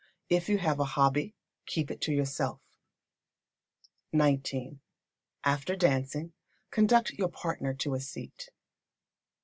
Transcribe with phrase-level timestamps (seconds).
[0.29, 1.35] If you have a hobby,
[1.67, 2.59] keep it to yourself.
[4.17, 4.51] xix.
[5.43, 6.33] After dancing,
[6.71, 8.49] conduct your partner to a seat.